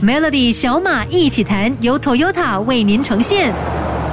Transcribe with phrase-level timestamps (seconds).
[0.00, 3.52] Melody 小马一起弹，由 Toyota 为您呈现。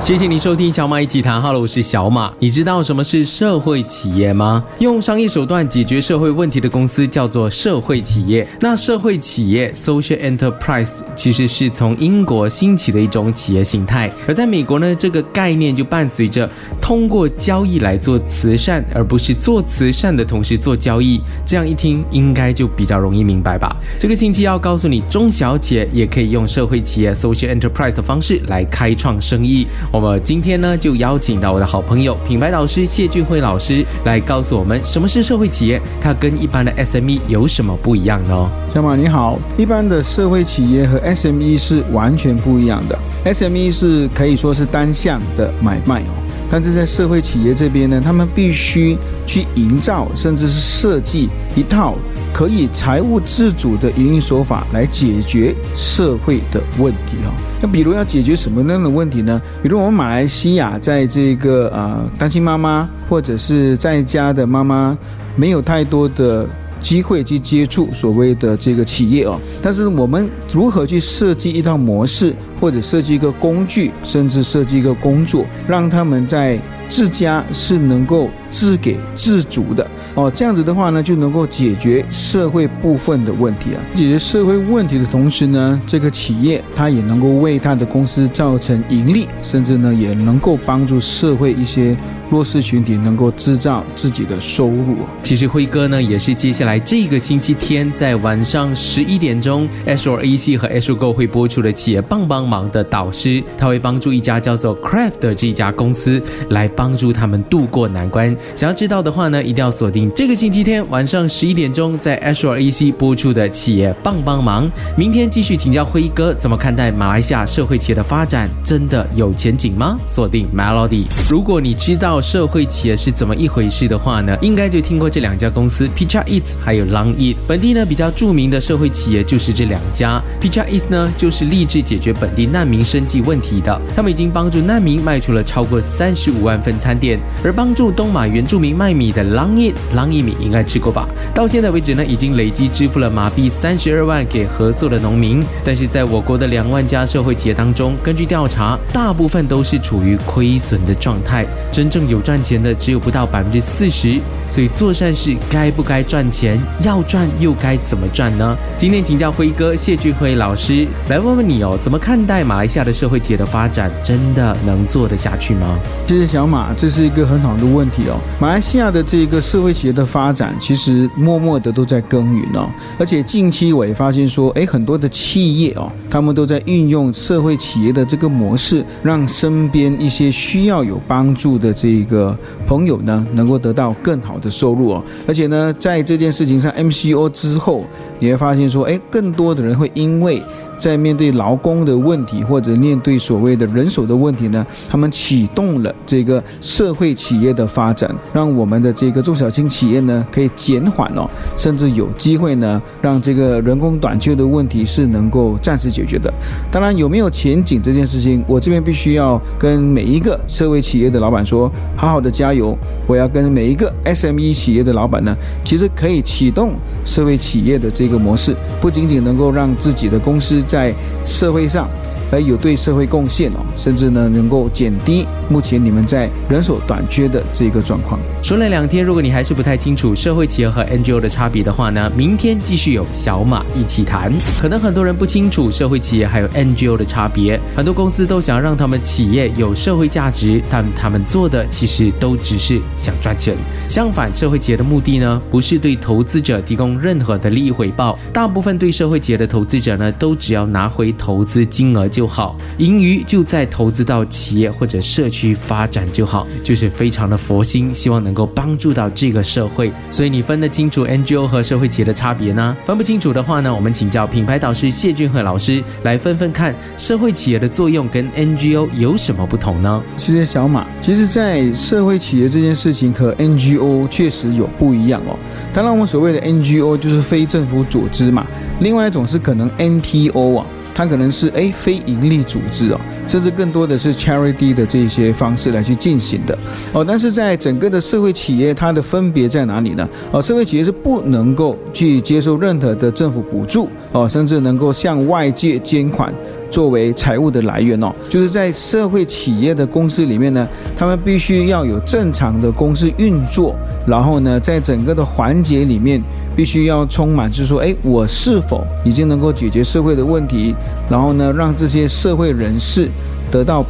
[0.01, 1.41] 谢谢你收听小马一起谈。
[1.41, 2.31] 好了我是小马。
[2.37, 4.63] 你知道什么是社会企业吗？
[4.77, 8.47] 用商业手段解决社会问题的公司叫做社会企业。
[8.59, 16.47] 那社会企业 （social enterprise） 其实是从英国兴起的一种企业形态，而在美国呢，这个概念就伴随着
[16.79, 21.19] 通过交易来做慈善，而不是做慈善的同时做交易。
[21.45, 23.75] 这样一听，应该就比较容易明白吧？
[23.99, 29.65] 这个星期要告诉你，中小企业也可以用社会企业 （social enterprise） 的方式来开创生意。
[29.91, 38.49] 我们今天呢，就邀请到我的好朋友品牌导师谢俊辉老师来告诉我们什么是社会企业，它跟一般的 SME 有什么不一样呢？
[38.73, 42.97] 小马你好，一般的社会企业和 SME 是完全不一样的。
[43.25, 46.11] SME 是可以说是单向的买卖哦，
[46.51, 51.95] 但是在社会企业这边呢，他们必须去营造甚至是设计一套。
[52.35, 57.31] 可以财务自主的营运手法来解决社会的问题哈。
[57.61, 59.41] 那比如要解决什么样的问题呢？
[59.63, 64.97] 比如我们马来西亚在这个呃单亲妈妈或者是在家的妈妈，
[65.37, 66.45] 没有太多的
[66.81, 69.39] 机会去接触所谓的这个企业哦。
[69.63, 79.85] 但是我们如何去设计一套模式，或者设计一个工具，甚至设计一个工作，让他们在自家是能够自给自足的。
[80.13, 83.81] 哦，这样子的话呢，就能够解决社会部分的问题啊。
[83.95, 91.95] 解决社会问题的同时呢，这个企业它也能够为它的公司造成盈利，甚至呢，也能够帮助社会一些。
[92.31, 94.97] 弱势群体能够制造自己的收入。
[95.21, 108.35] 其实辉哥呢，也是接下来这个星期天在晚上十一点钟，Sorac 和 Azure Go 会播出的企业棒棒帮忙的导师，他会帮助一家叫做 Craft 的这家公司来帮助他们度过难关。
[108.55, 114.69] 想要知道的话呢，一定要锁定这个星期天晚上十一点钟在 Azure AC 播出的企业帮帮忙。
[114.95, 119.97] 明天继续请教辉哥怎么看待马来西亚社会企业的发展，真的有前景吗？
[120.05, 121.05] 锁定 Melody。
[121.27, 122.21] 如果你知道。
[122.21, 124.35] 社会企业是怎么一回事的话呢？
[124.41, 127.35] 应该就听过这两家公司 p i c h a e t 还有 Long Eat。
[127.47, 130.21] 本地呢比较著名的社会企业就是这两家。
[130.41, 137.19] p i c h a e t 呢就是立志解决本地难民生计问题的，他们已经帮助难民卖出了超过三十五万份餐点。
[137.43, 141.07] 而帮助东马原住民卖米的 Long Eat，Long Eat 米应该吃过吧？
[141.33, 145.43] 到现在为止呢，已经累计支付了马币三十二万给合作的农民。
[145.63, 152.05] 但是在我国的两万家社会企业当中，根据调查，大部分都是处于亏损的状态，真正。
[152.05, 156.59] 有赚钱的只有不到百分之四十，所以做善事该不该赚钱？
[156.81, 158.55] 要赚又该怎么赚呢？
[158.77, 163.91] 今天请教辉哥谢俊辉老师来问问你哦，怎么看待马来西亚的社会企业的发展？
[164.03, 165.77] 真的能做得下去吗？
[166.07, 168.17] 谢谢小马，这是一个很好的问题哦。
[168.39, 172.69] 马来西亚的这个社会企业的发展，其实默默的都在耕耘哦。
[172.97, 182.05] 而且近期我也发现说，哎，很多的企业哦，他们都在运用社会企业的这个模式，让身边一些需要有帮助的这。
[182.05, 187.85] 个朋友呢，能够得到更好的收入哦，而且呢，在这件事情上，MCO 之后，
[188.19, 190.41] 你会发现说，哎，更多的人会因为。
[190.77, 206.33] 在面对劳工的问题，或者面对所谓的人手的问题呢，他们启动了这个社会企业的发展，让我们的这个中小型企业呢可以减缓哦，甚至有机会呢，让这个人工短缺的问题是能够暂时解决的。
[206.71, 212.77] 当然，有没有前景这件事情，我这边必须要跟每一个社会企业的老板说，好好的加油。
[213.07, 216.73] 我要跟每一个 SME 企业的老板呢，其实可以启动
[217.05, 220.61] 社会企业的这个模式，不仅仅能够让自己的公司。
[220.67, 220.93] 在
[221.25, 221.89] 社会上。
[222.31, 228.19] 而有对社会贡献哦，甚至呢能够减低目前你们在人手短缺的这个状况。
[228.43, 234.31] 说了两天，如果你还是不太清楚社会企业和 NGO 的差别的话呢，明天继续有小马一起谈。
[234.59, 243.55] 可能很多人不清楚社会企业还有 NGO 的差别，很多公司都想让他们企业有社会价值，但他们做的其实都只是想赚钱。
[243.89, 252.07] 相反，社会企业的目的呢，不是对投资者提供任何的利益回报，大部分对社会企业的投资者呢，都只要拿回投资金额。
[252.15, 259.91] 就好，盈余就在投资到企业或者社区发展就好，就是非常的佛心，希望能够帮助到这个社会。
[260.09, 262.73] 所以你分得清楚 NGO 和社会企业的差别呢？
[262.85, 270.01] 分不清楚的话呢，我们请教品牌导师谢俊和老师来分分看，社会企业的作用跟 NGO 有什么不同呢？
[270.17, 270.87] 谢谢小马。
[271.01, 275.35] 其实，在社会企业这件事情和 NGO 确实有不一样哦。
[275.73, 278.47] 当然，我们所谓的 NGO 就是非政府组织嘛，
[278.79, 280.65] 另外一种是可能 NPO 啊。
[280.95, 286.57] 它可能是诶非盈利组织哦，甚至更多的是 charity 的这些方式来去进行的
[286.93, 287.03] 哦。
[287.05, 290.07] 但是在整个的社会企业，它的分别在哪里呢？
[290.31, 296.33] 哦，社会企业是不能够去接受任何的政府补助哦，甚至能够向外界捐款。
[296.71, 303.73] 作为财务的来源哦，就是在社会企业的公司里面呢，他们必须要有正常的公司运作，
[304.05, 306.21] 然后呢，在整个的环节里面，
[306.55, 310.73] 必须要充满，就是说，哎，我是否已经能够解决社会的问题，
[311.09, 313.09] 然后呢，让这些社会人士
[313.51, 313.83] 得到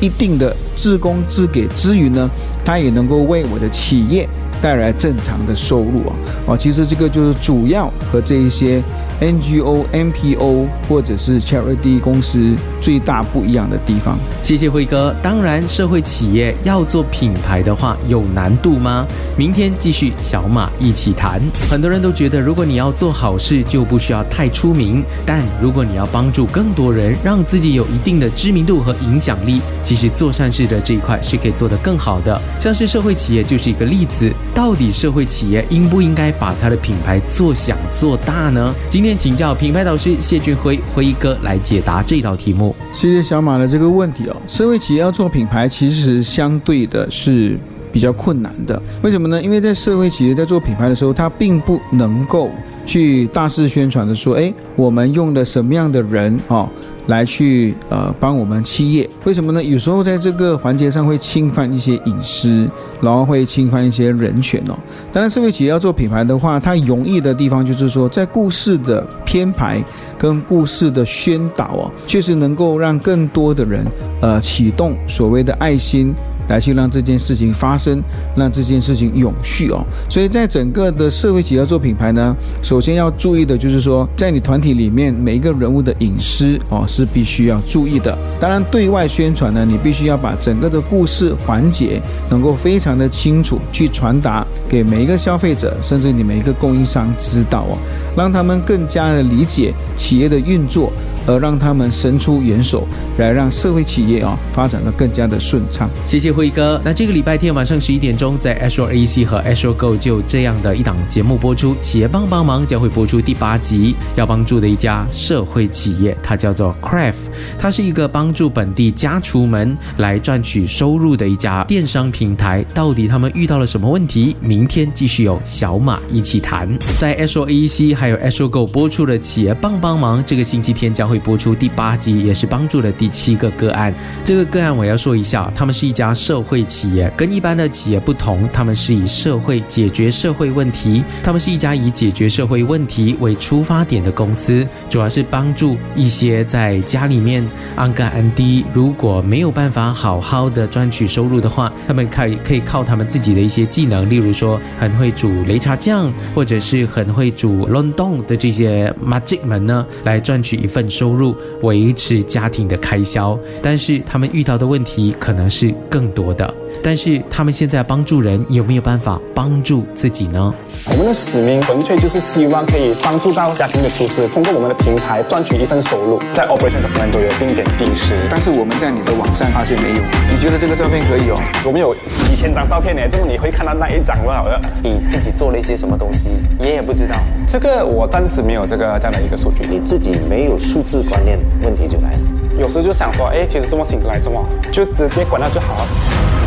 [0.00, 2.28] 一定的自供自给之余呢，
[2.64, 4.28] 他也能够为我的企业
[4.60, 6.12] 带来正常的收入啊，
[6.46, 8.82] 哦，其实这个就是主要和这一些。
[9.20, 14.16] NGO、NPO 或者是 Charity 公司最大不一样的地方。
[14.42, 15.14] 谢谢辉哥。
[15.22, 19.06] 当然，社会企业要做品牌的话，有难度吗？
[19.36, 21.40] 明天继续小马一起谈。
[21.68, 32.40] 很多人都觉得，如果你要做好事，就不需要太出名；但如果你要帮助更多人，让自己有一定的知名度和影响力，其实做善事的这一块是可以做得更好的。
[32.60, 34.32] 像是社会企业就是一个例子。
[34.54, 38.72] 到底社会企业应不应该把它的品牌做响做大呢？
[38.88, 39.07] 今天。
[39.08, 42.76] 天请教品牌导师谢俊辉辉哥来解答这道题目。
[42.92, 44.36] 谢谢小马的这个问题哦。
[44.46, 47.58] 社会企业要做品牌，其实相对的是
[47.90, 48.78] 比较困难的。
[49.00, 49.42] 为什么呢？
[49.42, 52.50] 因为在社会企业在做品牌的时候，它并不能够
[52.88, 56.66] 去大肆宣传的说，哎，我们用的什么样的人啊？
[57.08, 59.64] 来去呃帮我们企业，为什么呢？
[59.64, 62.68] 有时候在这个环节上会侵犯一些隐私，
[63.00, 64.76] 然后会侵犯一些人权哦。
[65.10, 69.82] 当然，社会企业要做品牌的话，它容易的地方就是说，在故事的编排
[70.18, 73.86] 跟故事的宣导哦，确实能够让更多的人
[74.20, 76.14] 呃启动所谓的爱心。
[76.48, 78.02] 来去让这件事情发生，
[78.34, 79.84] 让这件事情永续哦。
[80.08, 88.16] 所以在整个的社会企业做品牌呢，首先要注意的就是说，在你团体里面每一个人物的隐私哦是必须要注意的。
[88.40, 92.00] 当然，对外宣传呢，你必须要把整个的故事环节
[92.30, 97.78] 能够非常的清楚去传达给每一个消费者，甚至你每一个供应商知道哦，
[98.16, 100.92] 让他们更加的理解企业的运作。
[101.28, 102.88] 而让他们伸出援手，
[103.18, 105.88] 来让社会企业啊发展的更加的顺畅。
[106.06, 106.80] 谢谢辉哥。
[106.82, 111.76] 那这个礼拜天晚上十一点钟，在 Azure AC 和 Azure Go 就这样的一档节目播出。
[111.82, 117.28] 企业帮帮忙将会播出第八集，要帮助的一家社会企业，它叫做 Craft，
[117.58, 122.64] 它是一个帮助本地家厨们来赚取收入的一家电商平台。
[122.72, 124.34] 到底他们遇到了什么问题？
[124.40, 126.66] 明天继续有小马一起谈。
[126.96, 131.17] 在 Azure AC 还有 Azure Go 播出的企业帮帮忙，这个星期天将会。
[131.18, 133.92] 播出第八集，也是帮助了第七个个案。
[134.24, 141.02] 这个个案我要说一下，他们是一家社会企业，跟一般的企业不同，他们是以社会解决社会问题。
[141.22, 161.18] 他们是一家以解决社会问题为出发点的公司，主要是帮助一些在家里面安干安低，如果没有办法好好的赚取收入的话，他们可以可以靠他们自己的一些技能，例如说很会煮擂茶酱，或者是很会煮乱动的这些 magic 们呢，来赚取一份收。
[161.18, 166.54] 入维持家庭的开销，但是他们遇到的问题可能是更多的。
[166.82, 170.52] 但是他们现在帮助人，有没有办法帮助自己呢？
[170.90, 176.18] 我们的使命纯粹就是希望可以帮助到家庭的厨师，通过我们的平台赚取一份收入。
[176.32, 180.02] 在 operation 的方都有定点定时，但是我们在你的网站发现没有。
[180.30, 181.34] 你觉得这个照片可以哦？
[181.66, 181.94] 我们有
[182.24, 184.44] 几千张照片呢，这么你会看到那一张吗？
[184.82, 186.28] 你自己做了一些什么东西，
[186.60, 187.18] 爷也不知道。
[187.46, 189.66] 这个我暂时没有这个这样的一个数据。
[189.68, 192.18] 你自己没有数字观念，问题就来了。
[192.58, 196.37] 有时候就想说，哎，其实这么醒来，这么就直接管它就好了。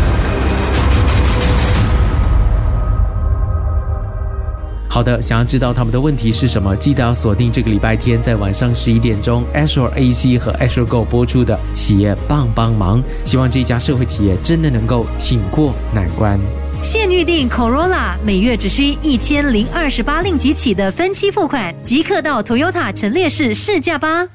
[4.93, 13.01] 好的，想要知道他们的问题是什么，记得要锁定这个礼拜天在晚上十一点钟，Azure AC 和 Azure Go 播出的企业帮帮忙。
[13.23, 16.37] 希望这一家社会企业真的能够挺过难关。
[16.83, 24.27] 现预定 Corolla，每月只需一千零二十八令吉起的分期付款，即刻到 Toyota 陈列室试驾吧。